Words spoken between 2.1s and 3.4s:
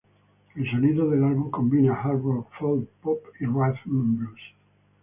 rock, folk, pop